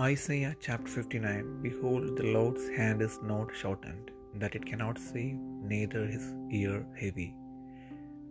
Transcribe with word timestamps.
Isaiah 0.00 0.56
chapter 0.58 0.88
59 0.88 1.60
Behold, 1.60 2.16
the 2.16 2.22
Lord's 2.22 2.66
hand 2.70 3.02
is 3.02 3.18
not 3.22 3.54
shortened, 3.54 4.10
that 4.36 4.54
it 4.54 4.64
cannot 4.64 4.98
save, 4.98 5.34
neither 5.72 6.06
his 6.06 6.32
ear 6.50 6.86
heavy, 6.98 7.34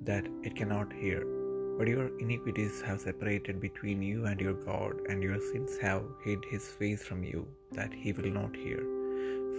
that 0.03 0.25
it 0.41 0.55
cannot 0.55 0.91
hear. 0.91 1.19
But 1.77 1.87
your 1.87 2.07
iniquities 2.17 2.81
have 2.81 3.01
separated 3.01 3.61
between 3.61 4.01
you 4.01 4.25
and 4.25 4.41
your 4.41 4.55
God, 4.55 5.01
and 5.07 5.21
your 5.21 5.39
sins 5.39 5.77
have 5.77 6.01
hid 6.25 6.39
his 6.49 6.67
face 6.79 7.03
from 7.03 7.23
you, 7.23 7.47
that 7.73 7.93
he 7.93 8.11
will 8.11 8.31
not 8.31 8.55
hear. 8.55 8.81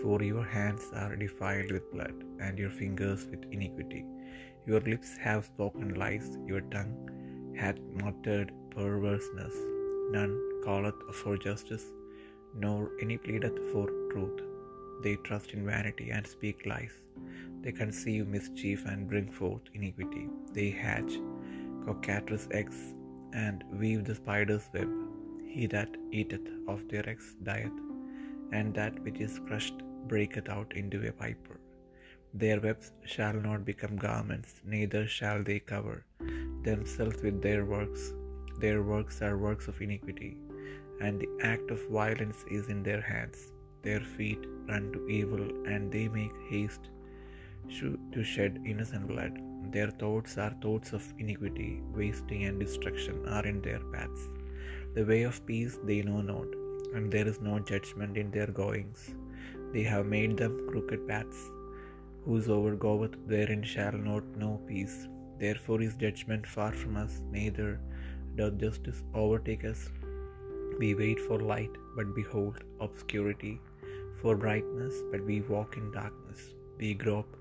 For 0.03 0.21
your 0.25 0.45
hands 0.45 0.83
are 0.97 1.15
defiled 1.15 1.71
with 1.71 1.93
blood, 1.93 2.17
and 2.41 2.59
your 2.59 2.71
fingers 2.71 3.27
with 3.31 3.45
iniquity. 3.53 4.05
Your 4.67 4.81
lips 4.81 5.17
have 5.19 5.45
spoken 5.45 5.95
lies, 5.95 6.37
your 6.47 6.63
tongue 6.63 6.97
hath 7.57 7.79
muttered 8.03 8.51
perverseness. 8.75 9.55
None 10.11 10.37
calleth 10.65 11.01
for 11.15 11.37
justice, 11.37 11.85
nor 12.55 12.91
any 13.01 13.19
pleadeth 13.19 13.59
for 13.73 13.87
truth. 14.13 14.41
They 15.03 15.17
trust 15.17 15.53
in 15.53 15.67
vanity 15.67 16.11
and 16.11 16.27
speak 16.27 16.67
lies. 16.67 16.93
They 17.63 17.73
conceive 17.73 18.29
mischief 18.29 18.85
and 18.87 19.09
bring 19.09 19.31
forth 19.31 19.63
iniquity. 19.75 20.29
They 20.53 20.71
hatch 20.71 21.13
cockatrice 21.85 22.49
eggs 22.51 22.95
and 23.33 23.65
weave 23.73 24.05
the 24.05 24.15
spider's 24.15 24.69
web. 24.75 24.89
He 25.49 25.67
that 25.67 25.97
eateth 26.11 26.49
of 26.69 26.89
their 26.89 27.09
eggs 27.09 27.35
dieth, 27.43 27.79
and 28.53 28.75
that 28.75 28.99
which 29.03 29.21
is 29.21 29.41
crushed 29.47 29.83
breaketh 30.09 30.49
out 30.49 30.73
into 30.75 31.07
a 31.07 31.13
viper. 31.13 31.59
Their 32.35 32.61
webs 32.61 32.93
shall 33.05 33.35
not 33.35 33.65
become 33.65 33.97
garments, 33.97 34.61
neither 34.65 35.07
shall 35.07 35.43
they 35.43 35.59
cover 35.61 36.05
themselves 36.63 37.23
with 37.23 37.43
their 37.43 37.65
works. 37.65 38.13
Their 38.59 38.83
works 38.83 39.21
are 39.21 39.37
works 39.37 39.69
of 39.69 39.81
iniquity, 39.81 40.37
and 41.07 41.21
the 41.21 41.31
act 41.53 41.71
of 41.75 41.89
violence 42.01 42.41
is 42.59 42.69
in 42.75 42.83
their 42.89 43.05
hands. 43.13 43.39
Their 43.87 44.03
feet 44.17 44.43
run 44.71 44.85
to 44.95 45.01
evil, 45.21 45.45
and 45.73 45.91
they 45.95 46.07
make 46.19 46.37
haste 46.51 46.85
to 47.79 48.23
shed 48.33 48.61
innocent 48.73 49.07
blood. 49.13 49.35
Their 49.75 49.91
thoughts 50.03 50.33
are 50.45 50.55
thoughts 50.65 50.93
of 50.99 51.05
iniquity, 51.25 51.73
wasting 52.01 52.45
and 52.49 52.61
destruction 52.65 53.17
are 53.37 53.47
in 53.53 53.59
their 53.67 53.83
paths. 53.95 54.23
The 54.97 55.05
way 55.11 55.23
of 55.31 55.45
peace 55.51 55.79
they 55.91 56.01
know 56.09 56.21
not, 56.33 56.51
and 56.95 57.11
there 57.15 57.29
is 57.33 57.41
no 57.49 57.55
judgment 57.73 58.17
in 58.23 58.31
their 58.37 58.51
goings. 58.61 59.03
They 59.73 59.85
have 59.93 60.15
made 60.15 60.37
them 60.43 60.55
crooked 60.71 61.03
paths. 61.09 61.41
Whosoever 62.27 62.75
goeth 62.87 63.17
therein 63.33 63.63
shall 63.75 63.97
not 64.11 64.25
know 64.43 64.53
peace. 64.71 64.97
Therefore 65.43 65.81
is 65.87 65.97
judgment 66.05 66.47
far 66.57 66.73
from 66.81 66.97
us, 67.05 67.15
neither 67.39 67.71
doth 68.37 68.59
justice 68.65 69.03
overtake 69.23 69.65
us. 69.73 69.81
We 70.83 70.95
wait 70.97 71.21
for 71.21 71.39
light, 71.39 71.75
but 71.97 72.13
behold 72.13 72.57
obscurity, 72.85 73.61
for 74.21 74.35
brightness, 74.35 74.95
but 75.13 75.25
we 75.25 75.41
walk 75.43 75.77
in 75.77 75.93
darkness. 75.93 76.41
We 76.77 76.95
grope 77.03 77.37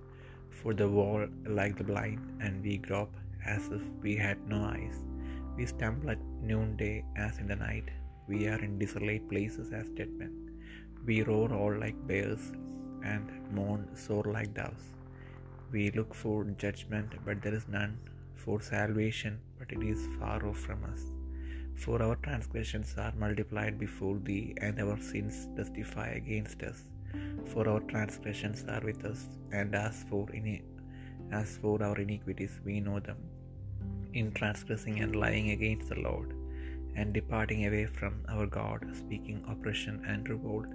for 0.57 0.75
the 0.75 0.87
wall 0.87 1.25
like 1.59 1.75
the 1.75 1.83
blind, 1.83 2.19
and 2.39 2.63
we 2.63 2.77
grope 2.77 3.15
as 3.53 3.63
if 3.77 3.81
we 4.03 4.15
had 4.15 4.47
no 4.47 4.59
eyes. 4.65 4.97
We 5.57 5.65
stumble 5.65 6.11
at 6.11 6.19
noonday 6.49 7.03
as 7.15 7.39
in 7.39 7.47
the 7.47 7.55
night. 7.55 7.89
We 8.27 8.47
are 8.47 8.59
in 8.67 8.77
desolate 8.77 9.27
places 9.31 9.73
as 9.79 9.89
dead 9.89 10.11
men. 10.19 10.35
We 11.07 11.23
roar 11.23 11.51
all 11.51 11.75
like 11.85 12.05
bears, 12.11 12.51
and 13.13 13.31
mourn 13.55 13.87
sore 13.95 14.29
like 14.35 14.53
doves. 14.53 14.85
We 15.71 15.89
look 15.97 16.13
for 16.13 16.43
judgment, 16.65 17.17
but 17.25 17.41
there 17.41 17.55
is 17.55 17.67
none, 17.79 17.97
for 18.35 18.61
salvation, 18.61 19.39
but 19.57 19.71
it 19.71 19.83
is 19.95 20.05
far 20.19 20.39
off 20.51 20.59
from 20.59 20.83
us. 20.93 21.01
For 21.75 22.01
our 22.01 22.15
transgressions 22.15 22.95
are 22.97 23.13
multiplied 23.17 23.79
before 23.79 24.19
thee, 24.19 24.53
and 24.57 24.79
our 24.79 24.97
sins 24.97 25.47
testify 25.55 26.09
against 26.09 26.63
us. 26.63 26.83
For 27.45 27.67
our 27.67 27.79
transgressions 27.79 28.63
are 28.65 28.81
with 28.81 29.05
us, 29.05 29.27
and 29.51 29.75
as 29.75 30.03
for 30.03 30.27
ini- 30.27 30.63
as 31.31 31.57
for 31.57 31.83
our 31.83 31.97
iniquities 31.97 32.59
we 32.65 32.79
know 32.79 32.99
them. 32.99 33.17
In 34.13 34.31
transgressing 34.31 34.99
and 34.99 35.15
lying 35.15 35.49
against 35.49 35.89
the 35.89 35.99
Lord, 35.99 36.33
and 36.95 37.13
departing 37.13 37.65
away 37.65 37.85
from 37.85 38.13
our 38.27 38.45
God, 38.45 38.85
speaking 38.93 39.43
oppression 39.47 40.03
and 40.05 40.29
revolt, 40.29 40.67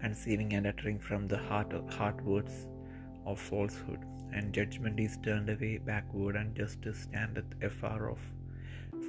conceiving 0.00 0.54
and 0.54 0.66
uttering 0.66 0.98
from 0.98 1.28
the 1.28 1.38
heart, 1.38 1.72
heart 1.90 2.24
words 2.24 2.66
of 3.26 3.38
falsehood, 3.38 3.98
and 4.32 4.52
judgment 4.52 4.98
is 4.98 5.18
turned 5.18 5.50
away 5.50 5.78
backward, 5.78 6.36
and 6.36 6.56
justice 6.56 6.98
standeth 6.98 7.44
afar 7.62 8.10
off. 8.10 8.39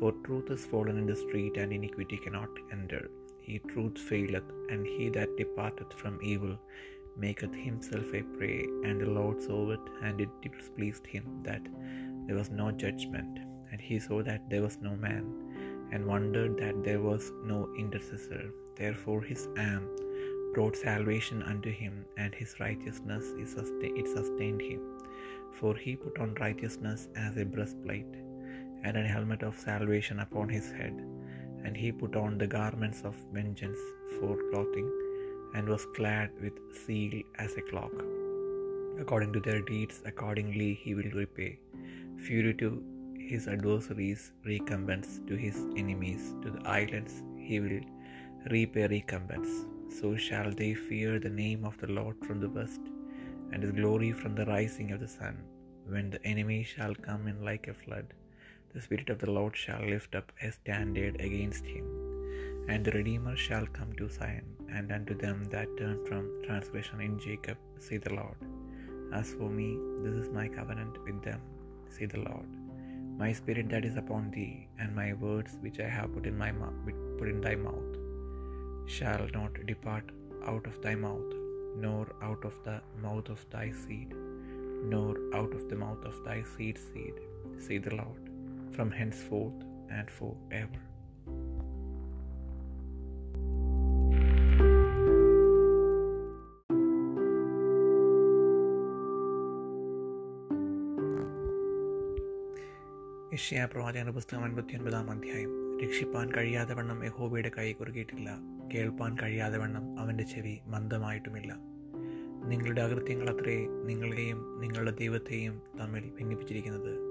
For 0.02 0.12
truth 0.26 0.50
is 0.50 0.66
fallen 0.66 0.98
in 0.98 1.06
the 1.06 1.16
street, 1.16 1.58
and 1.58 1.72
iniquity 1.72 2.18
cannot 2.18 2.50
enter. 2.76 3.02
He 3.48 3.60
truth 3.72 4.00
faileth, 4.12 4.48
and 4.72 4.88
he 4.94 5.10
that 5.10 5.36
departeth 5.38 5.94
from 5.94 6.16
evil 6.24 6.54
maketh 7.24 7.54
himself 7.54 8.08
a 8.20 8.24
prey. 8.38 8.62
And 8.86 9.00
the 9.00 9.12
Lord 9.18 9.44
saw 9.44 9.60
it, 9.76 9.92
and 10.02 10.20
it 10.26 10.32
displeased 10.46 11.06
him 11.06 11.26
that 11.44 11.62
there 12.26 12.40
was 12.40 12.50
no 12.50 12.72
judgment. 12.72 13.38
And 13.72 13.80
he 13.90 14.00
saw 14.00 14.24
that 14.30 14.50
there 14.50 14.64
was 14.64 14.80
no 14.88 14.96
man, 15.06 15.28
and 15.92 16.12
wondered 16.14 16.58
that 16.64 16.84
there 16.88 17.04
was 17.10 17.32
no 17.54 17.60
intercessor. 17.84 18.44
Therefore 18.82 19.22
his 19.22 19.48
arm 19.68 19.86
brought 20.56 20.76
salvation 20.76 21.44
unto 21.44 21.70
him, 21.84 21.94
and 22.18 22.34
his 22.34 22.60
righteousness 22.66 23.26
it 23.44 24.08
sustained 24.18 24.64
him. 24.72 24.82
For 25.60 25.76
he 25.76 25.96
put 25.96 26.18
on 26.26 26.34
righteousness 26.46 27.08
as 27.28 27.38
a 27.38 27.46
breastplate, 27.46 28.16
and 28.84 28.98
an 28.98 29.06
helmet 29.06 29.44
of 29.44 29.58
salvation 29.58 30.20
upon 30.20 30.50
his 30.50 30.72
head. 30.72 30.96
And 31.64 31.76
he 31.78 31.92
put 31.92 32.16
on 32.16 32.38
the 32.38 32.48
garments 32.48 33.02
of 33.10 33.16
vengeance 33.32 33.82
for 34.20 34.38
clothing, 34.50 34.90
and 35.56 35.68
was 35.74 35.86
clad 35.96 36.30
with 36.44 36.54
zeal 36.86 37.22
as 37.44 37.54
a 37.56 37.62
cloak. 37.70 37.98
According 39.04 39.34
to 39.34 39.40
their 39.40 39.62
deeds, 39.62 40.02
accordingly 40.06 40.74
he 40.84 40.94
will 40.96 41.12
repay. 41.22 41.52
Fury 42.26 42.54
to 42.62 42.70
his 43.32 43.48
adversaries, 43.48 44.32
recompense 44.46 45.20
to 45.28 45.36
his 45.36 45.58
enemies. 45.82 46.24
To 46.44 46.50
the 46.56 46.64
islands 46.68 47.14
he 47.48 47.60
will 47.60 47.82
repay 48.56 48.88
recompense. 48.88 49.52
So 50.00 50.10
shall 50.26 50.52
they 50.52 50.74
fear 50.74 51.20
the 51.20 51.36
name 51.44 51.64
of 51.70 51.78
the 51.82 51.92
Lord 51.98 52.18
from 52.26 52.40
the 52.44 52.50
west, 52.58 52.82
and 53.52 53.62
his 53.64 53.74
glory 53.80 54.12
from 54.22 54.34
the 54.36 54.46
rising 54.46 54.92
of 54.92 55.02
the 55.04 55.08
sun. 55.20 55.38
When 55.94 56.10
the 56.14 56.24
enemy 56.34 56.64
shall 56.64 56.96
come 57.08 57.28
in 57.32 57.40
like 57.50 57.68
a 57.68 57.74
flood, 57.74 58.14
the 58.74 58.82
Spirit 58.86 59.10
of 59.14 59.20
the 59.22 59.32
Lord 59.38 59.56
shall 59.64 59.84
lift 59.94 60.14
up 60.20 60.32
a 60.48 60.52
standard 60.58 61.16
against 61.28 61.66
him. 61.74 61.86
And 62.72 62.86
the 62.86 62.94
Redeemer 62.98 63.36
shall 63.46 63.68
come 63.78 63.92
to 64.00 64.08
Zion, 64.18 64.50
and 64.76 64.92
unto 64.98 65.14
them 65.24 65.40
that 65.54 65.78
turn 65.80 65.98
from 66.08 66.26
transgression 66.46 67.02
in 67.08 67.16
Jacob, 67.26 67.58
say 67.86 67.98
the 68.06 68.16
Lord. 68.22 68.40
As 69.20 69.34
for 69.38 69.50
me, 69.60 69.70
this 70.04 70.16
is 70.22 70.30
my 70.40 70.48
covenant 70.58 70.96
with 71.06 71.20
them, 71.28 71.42
say 71.96 72.08
the 72.14 72.24
Lord. 72.30 72.50
My 73.22 73.32
spirit 73.40 73.68
that 73.74 73.88
is 73.90 73.98
upon 74.04 74.32
thee, 74.36 74.56
and 74.80 75.00
my 75.02 75.10
words 75.26 75.58
which 75.64 75.80
I 75.88 75.90
have 75.98 76.14
put 76.14 76.26
in 76.32 76.38
my 76.46 76.52
mouth, 76.62 76.80
put 77.20 77.30
in 77.34 77.42
thy 77.46 77.56
mouth, 77.68 77.94
shall 78.96 79.26
not 79.40 79.54
depart 79.74 80.08
out 80.52 80.66
of 80.72 80.82
thy 80.86 80.96
mouth, 81.08 81.32
nor 81.84 82.04
out 82.30 82.44
of 82.50 82.56
the 82.68 82.78
mouth 83.06 83.28
of 83.36 83.44
thy 83.56 83.68
seed, 83.84 84.12
nor 84.94 85.12
out 85.40 85.54
of 85.60 85.66
the 85.70 85.80
mouth 85.86 86.04
of 86.12 86.18
thy 86.28 86.40
seed's 86.54 86.84
seed, 86.92 87.18
say 87.66 87.78
the 87.88 87.96
Lord, 88.02 88.31
from 88.72 88.88
henceforth 88.88 89.62
and 89.92 90.08
forever. 90.20 90.80
ഇഷ്യാ 103.34 103.66
പ്രവാചകന്റെ 103.66 104.12
പുസ്തകം 104.12 104.44
അൻപത്തി 104.44 104.78
ഒൻപതാം 104.78 105.12
അധ്യായം. 105.12 105.80
രക്ഷിപ്പാൻ 105.84 106.32
കഴിയാതെ 106.38 106.74
വണ്ണം 106.74 107.06
യഹോബയുടെ 107.06 107.52
കൈ 107.58 107.74
കുറുകിയിട്ടില്ല. 107.74 108.40
കേൾപ്പാൻ 108.74 109.16
കഴിയാതെ 109.24 109.58
വണ്ണം 109.58 110.00
അവന്റെ 110.00 110.24
ചെവി 110.24 110.60
മന്ദമായിട്ടുമില്ല. 110.68 111.56
നിങ്ങളുടെ 112.46 112.82
അകൃത്യങ്ങൾ 112.82 113.30
അത്രേ 113.30 113.68
നിങ്ങളെയും 113.86 114.62
നിങ്ങളുടെ 114.62 114.92
ദൈവത്തെയും 114.92 115.62
തമ്മിൽ 115.80 116.10
ഭിന്നിപ്പിച്ചിരിക്കുന്നത്. 116.10 117.11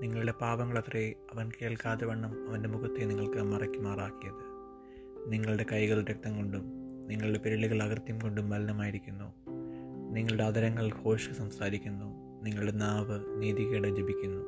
നിങ്ങളുടെ 0.00 0.32
പാപങ്ങളത്രേ 0.32 1.14
അവൻ 1.34 1.50
കേൾക്കാതെ 1.62 2.06
വണ്ണം 2.06 2.48
അവന്റെ 2.48 2.68
മുഖത്തെ 2.68 3.04
നിങ്ങൾക്ക് 3.04 3.42
മറയ്ക്കുമാറാക്കിയത്. 3.42 4.50
നിങ്ങളുടെ 5.32 5.66
കൈകൾ 5.72 6.04
രക്തം 6.04 6.36
കൊണ്ടും 6.36 6.62
നിങ്ങളുടെ 7.08 7.38
പിരളികൾ 7.38 7.82
അകൃത്യം 7.82 8.18
കൊണ്ടും 8.18 8.48
മലിനമായിരിക്കുന്നു. 8.48 9.32
നിങ്ങളുടെ 10.12 10.44
അതരങ്ങൾ 10.44 10.90
ഘോഷ 11.04 11.30
സംസാരിക്കുന്നു. 11.30 12.40
നിങ്ങളുടെ 12.42 12.72
നാവ് 12.72 13.42
നീതികേട് 13.42 13.88
ജപിക്കുന്നു. 13.88 14.44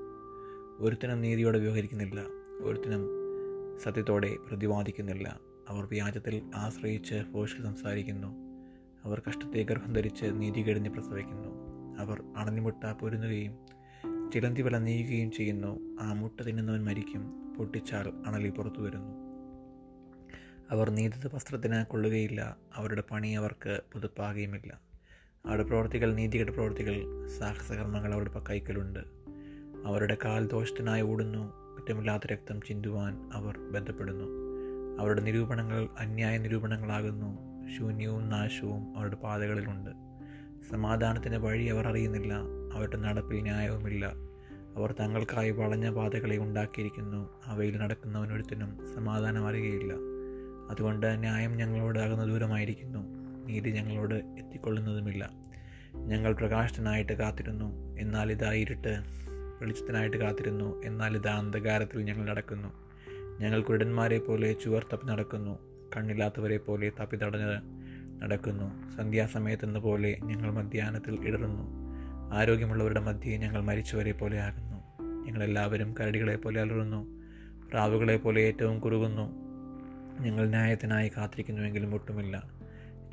ഒരുത്തനും 0.79 1.21
നീതിയോടെ 1.21 1.59
വ്യവഹരിക്കുന്നില്ല. 1.59 2.21
ഒരുത്തനും 2.63 3.09
സത്യത്തോടെ 3.81 4.37
പ്രതിവാദിക്കുന്നില്ല. 4.49 5.41
അവർ 5.69 5.85
വ്യാജത്തിൽ 5.85 6.43
ആശ്രയിച്ച് 6.55 7.15
ഭോഷ്ക 7.33 7.63
സംസാരിക്കുന്നു. 7.63 8.29
അവർ 9.05 9.23
കഷ്ടത്തെ 9.29 9.63
ഗർഭം 9.63 9.93
ധരിച്ച് 9.93 10.27
നീതികേടിനെ 10.33 10.91
പ്രസവിക്കുന്നു. 10.91 11.49
അവർ 11.99 12.23
അണഞ്ഞുമുട്ട 12.37 12.93
പൊരുന്നുകയും 12.93 13.82
ചിലന്തി 14.33 14.63
വല 14.63 14.79
നീയുകയും 14.79 15.33
ചെയ്യുന്നു. 15.33 15.99
ആ 16.01 16.13
മുട്ട 16.13 16.41
തിന്നുന്നവൻ 16.41 16.85
മരിക്കും. 16.85 17.55
പൊട്ടിച്ചാൽ 17.59 18.13
അണലി 18.27 18.49
പുറത്തു 18.49 18.81
വരുന്നു. 18.83 19.13
അവർ 20.71 20.91
നീതിത 20.91 21.35
വസ്ത്രത്തിന് 21.35 21.85
കൊള്ളുകയില്ല. 21.87 22.57
അവരുടെ 22.75 23.03
പണി 23.11 23.29
അവർക്ക് 23.29 23.81
പുതുപ്പാകുകയുമില്ല 23.93 24.81
അവരുടെ 25.47 25.65
പ്രവർത്തികൾ 25.65 26.15
നീതികെട്ട 26.15 26.51
പ്രവർത്തികൾ 26.51 27.27
സാഹസകർമ്മങ്ങൾ 27.29 28.15
അവരുടെ 28.15 28.31
കൈക്കലുണ്ട്. 28.51 28.99
അവരുടെ 29.87 30.17
കാൽ 30.25 30.47
ദോഷത്തിനായി 30.47 31.03
ഓടുന്നു. 31.03 31.53
കുറ്റമില്ലാത്ത 31.75 32.27
രക്തം 32.27 32.63
ചിന്തുവാൻ 32.63 33.31
അവർ 33.33 33.59
ബന്ധപ്പെടുന്നു. 33.59 34.25
അവരുടെ 35.01 35.21
നിരൂപണങ്ങൾ 35.21 35.89
അന്യായ 35.99 36.39
നിരൂപണങ്ങളാകുന്നു. 36.39 37.39
ശൂന്യവും 37.79 38.29
നാശവും 38.29 38.99
അവരുടെ 38.99 39.17
പാതകളിലുണ്ട്. 39.17 40.12
സമാധാനത്തിന്റെ 40.71 41.39
വഴി 41.39 41.65
അവർ 41.65 41.87
അറിയുന്നില്ല. 41.87 42.35
അവരുടെ 42.73 42.97
നടപ്പിൽ 42.97 43.43
ന്യായവുമില്ല. 43.43 44.13
അവർ 44.77 44.93
തങ്ങൾക്കായി 44.93 45.51
വളഞ്ഞ 45.51 45.91
പാതകളെ 45.91 46.39
ഉണ്ടാക്കിയിരിക്കുന്നു. 46.39 47.31
അവയിൽ 47.47 47.77
നടക്കുന്നവനൊരുത്തിനും 47.77 48.95
സമാധാനം 48.95 49.49
അറിയുകയില്ല. 49.49 49.93
അതുകൊണ്ട് 50.71 51.21
ന്യായം 51.21 51.57
ഞങ്ങളോട് 51.57 51.99
അകന്നു 51.99 52.25
ദൂരമായിരിക്കുന്നു. 52.25 52.99
നീതി 53.47 53.71
ഞങ്ങളോട് 53.71 54.15
എത്തിക്കൊള്ളുന്നതുമില്ല. 54.15 55.31
ഞങ്ങൾ 55.95 56.33
പ്രകാശത്തിനായിട്ട് 56.33 57.13
കാത്തിരുന്നു. 57.13 57.97
എന്നാൽ 58.01 58.33
ഇതാ 58.33 58.53
ഇരുട്ട് 58.53 59.03
വെളിച്ചത്തിനായിട്ട് 59.61 60.17
കാത്തിരുന്നു. 60.17 60.83
എന്നാൽ 60.85 61.17
ഇതാ 61.17 61.39
അന്ധകാരത്തിൽ 61.39 62.03
ഞങ്ങൾ 62.03 62.27
നടക്കുന്നു. 62.27 62.69
ഞങ്ങൾ 63.41 63.63
കുരുടന്മാരെ 63.63 64.19
പോലെ 64.19 64.53
ചുവർ 64.53 64.87
തപ്പി 64.93 65.07
നടക്കുന്നു. 65.07 65.59
കണ്ണില്ലാത്തവരെ 65.97 66.57
പോലെ 66.57 66.93
തപ്പി 67.01 67.17
തടഞ്ഞ് 67.17 67.82
നടക്കുന്നു. 68.23 68.97
സന്ധ്യാസമയത്തെന്ന 68.97 69.79
പോലെ 69.79 70.19
ഞങ്ങൾ 70.25 70.51
മധ്യാഹ്നത്തിൽ 70.51 71.29
ഇടറുന്നു. 71.29 71.63
ആരോഗ്യമുള്ളവരുടെ 72.33 73.01
മധ്യേ 73.01 73.37
ഞങ്ങൾ 73.37 73.61
മരിച്ചവരെ 73.61 74.13
പോലെ 74.13 74.41
ആകുന്നു. 74.41 75.03
ഞങ്ങളെല്ലാവരും 75.27 75.95
കരടികളെ 76.01 76.37
പോലെ 76.37 76.61
അലറുന്നു. 76.61 77.07
പ്രാവുകളെ 77.71 78.17
പോലെ 78.17 78.41
ഏറ്റവും 78.41 78.81
കുറുകുന്നു. 78.81 79.43
ഞങ്ങൾ 80.21 80.49
ന്യായത്തിനായി 80.49 81.09
കാത്തിരിക്കുന്നുവെങ്കിലും 81.17 81.95
ഒട്ടുമില്ല. 81.95 82.43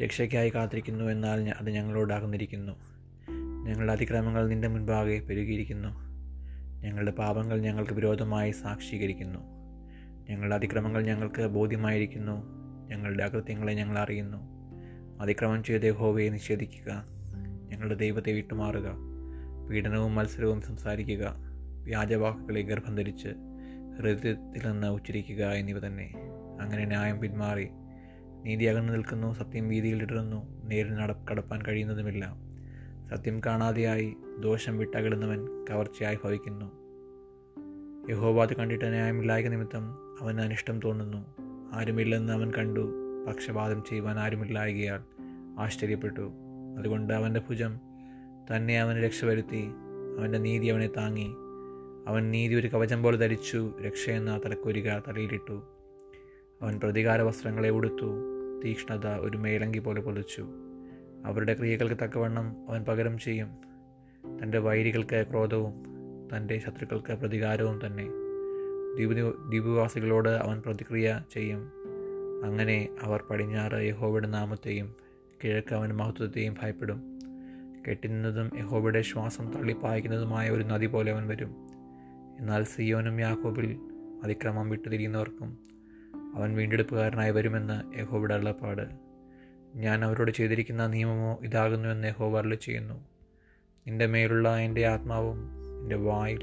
രക്ഷയ്ക്കായി 0.04 0.50
കാത്തിരിക്കുന്നു 0.50 1.06
എന്നാൽ 1.06 1.50
അത് 1.50 1.70
ഞങ്ങളോടാകുന്നിരിക്കുന്നു. 1.70 2.74
ഞങ്ങളുടെ 3.66 3.94
അതിക്രമങ്ങൾ 3.94 4.48
നിന്റെ 4.48 4.68
മുൻപാകെ 4.68 5.20
പെരുകിയിരിക്കുന്നു. 5.20 5.90
ഞങ്ങളുടെ 6.86 7.12
പാപങ്ങൾ 7.12 7.62
ഞങ്ങൾക്ക് 7.62 7.94
വിരോധമായി 7.94 8.52
സാക്ഷീകരിക്കുന്നു. 8.52 9.40
ഞങ്ങളുടെ 10.30 10.56
അതിക്രമങ്ങൾ 10.56 11.04
ഞങ്ങൾക്ക് 11.04 11.48
ബോധ്യമായിരിക്കുന്നു. 11.48 12.44
ഞങ്ങളുടെ 12.88 13.24
അകൃത്യങ്ങളെ 13.24 13.74
ഞങ്ങൾ 13.74 14.00
അറിയുന്നു. 14.00 14.59
അതിക്രമം 15.20 15.64
ചെയ്ത് 15.64 15.92
ഹോവയെ 15.92 16.30
നിഷേധിക്കുക. 16.30 17.06
ഞങ്ങളുടെ 17.70 17.96
ദൈവത്തെ 17.96 18.32
വിട്ടുമാറുക. 18.32 18.96
പീഡനവും 19.70 20.16
മത്സരവും 20.16 20.62
സംസാരിക്കുക. 20.62 21.36
വ്യാജവാക്കുകളെ 21.84 22.62
ഗർഭം 22.62 22.96
ധരിച്ച് 22.96 23.28
ഹൃദയത്തിൽ 23.98 24.72
നിന്ന് 24.72 24.88
ഉച്ചരിക്കുക 24.88 25.46
എന്നിവ 25.46 25.80
തന്നെ. 25.80 26.14
അങ്ങനെ 26.62 26.86
ന്യായം 26.86 27.20
പിന്മാറി. 27.20 27.68
നീതി 28.44 28.66
അകന്നു 28.66 28.94
നിൽക്കുന്നു 28.94 29.34
സത്യം 29.34 29.70
വീതിയിൽ 29.70 30.02
ഇടറുന്നു 30.02 30.68
നേരിൽ 30.68 30.94
നട 30.94 31.12
കടപ്പാൻ 31.32 31.62
കഴിയുന്നതുമില്ല. 31.66 32.36
സത്യം 33.10 33.42
കാണാതെയായി 33.46 34.16
ദോഷം 34.40 34.78
വിട്ടകലുന്നവൻ 34.78 35.66
കവർച്ചയായി 35.70 36.18
ഭവിക്കുന്നു. 36.24 36.80
യഹോബാദ് 38.12 38.54
കണ്ടിട്ട് 38.54 38.86
ന്യായമില്ലായ്ക 38.86 39.48
നിമിത്തം 39.48 39.92
അവന് 40.22 40.40
അനിഷ്ടം 40.40 40.80
തോന്നുന്നു. 40.80 41.26
ആരുമില്ലെന്ന് 41.74 42.34
അവൻ 42.34 42.52
കണ്ടു. 42.54 42.99
പക്ഷപാതം 43.28 43.84
ചെയ്യുവാൻ 43.90 44.20
ആരുമില്ലായകയാൽ 44.20 45.02
ആശ്ചര്യപ്പെട്ടു. 45.60 46.32
അതുകൊണ്ട് 46.80 47.14
അവന്റെ 47.14 47.40
ഭുജം 47.40 47.80
തന്നെ 48.56 48.82
അവന് 48.82 49.04
രക്ഷ 49.04 49.26
വരുത്തി 49.26 49.70
അവന്റെ 50.20 50.40
നീതി 50.40 50.68
അവനെ 50.68 50.88
താങ്ങി. 50.88 51.34
അവൻ 52.08 52.32
നീതി 52.32 52.56
ഒരു 52.56 52.68
കവചം 52.68 53.04
പോലെ 53.04 53.18
ധരിച്ചു 53.18 53.74
രക്ഷയെന്ന 53.86 54.42
തലക്കൊരിക 54.46 55.00
തലയിലിട്ടു. 55.00 55.64
അവൻ 56.62 56.80
പ്രതികാര 56.80 57.22
വസ്ത്രങ്ങളെ 57.22 57.70
ഉടുത്തു 57.70 58.10
തീക്ഷ്ണത 58.66 59.08
ഒരു 59.08 59.38
മേലങ്കി 59.38 59.80
പോലെ 59.80 60.02
പൊളിച്ചു 60.02 60.50
അവരുടെ 61.26 61.54
ക്രിയകൾക്ക് 61.54 61.96
തക്കവണ്ണം 62.04 62.70
അവൻ 62.70 62.86
പകരം 62.86 63.18
ചെയ്യും. 63.18 63.48
തന്റെ 64.44 64.58
വൈരികൾക്ക് 64.58 65.26
ക്രോധവും 65.30 65.74
തന്റെ 66.36 66.58
ശത്രുക്കൾക്ക് 66.58 67.14
പ്രതികാരവും 67.14 67.80
തന്നെ. 67.86 68.08
ദ്വീപ് 68.96 69.34
ദ്വീപവാസികളോട് 69.50 70.30
അവൻ 70.30 70.62
പ്രതിക്രിയ 70.66 71.24
ചെയ്യും. 71.34 71.79
അങ്ങനെ 72.44 72.88
അവർ 73.02 73.24
പടിഞ്ഞാറ് 73.30 73.82
യഹോബയുടെ 73.82 74.28
നാമത്തെയും 74.28 74.96
കിഴക്ക് 75.44 75.76
അവന്റെ 75.76 75.96
മഹത്വത്തെയും 75.96 76.56
ഭയപ്പെടും. 76.64 77.20
കെട്ടുന്നതും 77.88 78.52
യഹോബയുടെ 78.58 79.02
ശ്വാസം 79.02 79.52
തള്ളിപ്പായിക്കുന്നതുമായ 79.52 80.50
ഒരു 80.50 80.64
നദി 80.64 80.86
പോലെ 80.86 81.12
അവൻ 81.12 81.28
വരും. 81.28 81.56
എന്നാൽ 82.40 82.64
സിയോനും 82.64 83.20
യാക്കോബിൽ 83.20 83.80
അതിക്രമം 84.24 84.70
വിട്ടുതിരിയുന്നവർക്കും 84.70 85.58
അവൻ 86.36 86.56
വീണ്ടെടുപ്പുകാരനായി 86.56 87.32
വരുമെന്ന് 87.32 87.98
യഹോബയുടെ 88.00 88.34
അള്ളപ്പാട് 88.34 88.86
ഞാൻ 89.76 90.06
അവരോട് 90.06 90.32
ചെയ്തിരിക്കുന്ന 90.32 90.88
നിയമമോ 90.88 91.40
ഇതാകുന്നുവെന്ന് 91.44 92.08
യഹോബ 92.08 92.38
അരുളി 92.38 92.56
ചെയ്യുന്നു 92.56 92.94
നിന്റെ 93.88 94.06
മേലുള്ള 94.06 94.58
എന്റെ 94.58 94.88
ആത്മാവും 94.88 95.40
എന്റെ 95.82 95.96
വായിൽ 95.96 96.40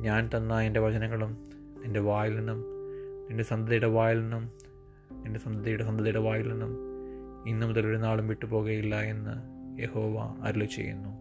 ഞാൻ 0.00 0.30
തന്ന 0.36 0.60
എന്റെ 0.60 0.80
വചനങ്ങളും 0.80 1.32
നിന്റെ 1.82 2.00
വായിൽ 2.00 2.36
നിന്നും 2.36 2.64
നിന്റെ 3.28 3.44
സന്തതിയുടെ 3.44 3.86
വായിൽ 3.86 4.22
നിന്നും 4.22 4.52
നിന്റെ 5.10 5.40
സന്തതിയുടെ 5.40 5.84
സന്തതിയുടെ 5.84 6.18
വായിൽ 6.18 6.48
നിന്നും 6.48 6.72
ഇന്നു 7.46 7.66
മുതൽ 7.66 7.86
ഒരു 7.86 7.96
നാളും 7.96 8.28
വിട്ടുപോകുകയില്ല 8.28 9.00
എന്ന് 9.02 9.34
യഹോവ 9.82 10.16
അരുളി 10.42 10.64
ചെയ്യുന്നു 10.64 11.12